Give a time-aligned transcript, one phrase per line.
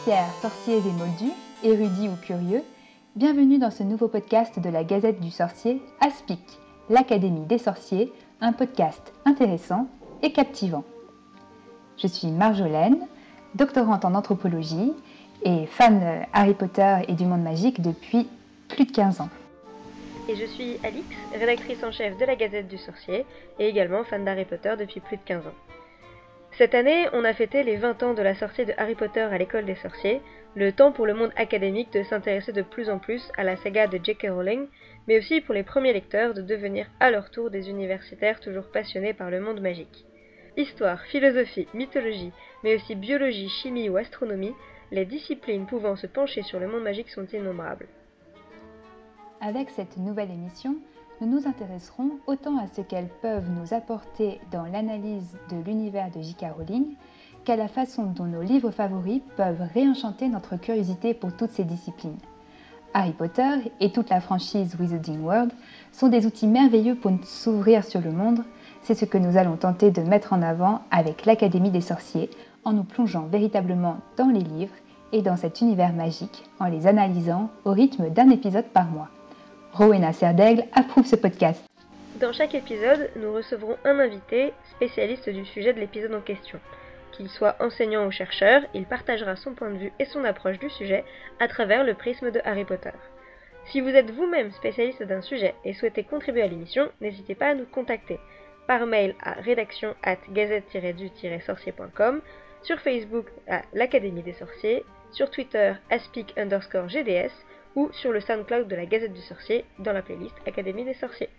[0.00, 2.62] sorcières, sorciers et moldus, érudits ou curieux,
[3.16, 6.40] bienvenue dans ce nouveau podcast de la Gazette du Sorcier, Aspic,
[6.88, 8.10] l'Académie des sorciers,
[8.40, 9.88] un podcast intéressant
[10.22, 10.84] et captivant.
[11.98, 13.06] Je suis Marjolaine,
[13.54, 14.94] doctorante en anthropologie
[15.42, 18.26] et fan Harry Potter et du monde magique depuis
[18.68, 19.28] plus de 15 ans.
[20.30, 21.06] Et je suis Alix,
[21.38, 23.26] rédactrice en chef de la Gazette du Sorcier
[23.58, 25.70] et également fan d'Harry Potter depuis plus de 15 ans.
[26.52, 29.38] Cette année, on a fêté les 20 ans de la sortie de Harry Potter à
[29.38, 30.20] l'école des sorciers,
[30.56, 33.86] le temps pour le monde académique de s'intéresser de plus en plus à la saga
[33.86, 34.26] de J.K.
[34.30, 34.66] Rowling,
[35.06, 39.14] mais aussi pour les premiers lecteurs de devenir à leur tour des universitaires toujours passionnés
[39.14, 40.04] par le monde magique.
[40.56, 42.32] Histoire, philosophie, mythologie,
[42.64, 44.54] mais aussi biologie, chimie ou astronomie,
[44.90, 47.86] les disciplines pouvant se pencher sur le monde magique sont innombrables.
[49.40, 50.76] Avec cette nouvelle émission,
[51.20, 56.22] nous nous intéresserons autant à ce qu'elles peuvent nous apporter dans l'analyse de l'univers de
[56.22, 56.46] J.K.
[56.56, 56.94] Rowling
[57.44, 62.18] qu'à la façon dont nos livres favoris peuvent réenchanter notre curiosité pour toutes ces disciplines.
[62.94, 65.52] Harry Potter et toute la franchise Wizarding World
[65.92, 68.44] sont des outils merveilleux pour s'ouvrir sur le monde.
[68.82, 72.30] C'est ce que nous allons tenter de mettre en avant avec l'Académie des sorciers
[72.64, 74.74] en nous plongeant véritablement dans les livres
[75.12, 79.08] et dans cet univers magique en les analysant au rythme d'un épisode par mois.
[79.72, 81.64] Rowena Serdaigle approuve ce podcast.
[82.20, 86.58] Dans chaque épisode, nous recevrons un invité spécialiste du sujet de l'épisode en question.
[87.12, 90.68] Qu'il soit enseignant ou chercheur, il partagera son point de vue et son approche du
[90.70, 91.04] sujet
[91.38, 92.90] à travers le prisme de Harry Potter.
[93.66, 97.54] Si vous êtes vous-même spécialiste d'un sujet et souhaitez contribuer à l'émission, n'hésitez pas à
[97.54, 98.18] nous contacter
[98.66, 102.20] par mail à rédaction at gazette-du-sorcier.com,
[102.62, 107.32] sur Facebook à l'Académie des sorciers, sur Twitter aspic underscore GDS
[107.76, 111.30] ou sur le SoundCloud de la Gazette du Sorcier dans la playlist Académie des Sorciers.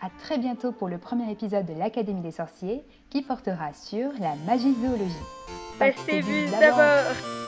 [0.00, 4.36] À très bientôt pour le premier épisode de l'Académie des Sorciers qui portera sur la
[4.46, 5.12] magie zoologie.
[5.78, 6.22] Passez
[6.60, 7.38] d'abord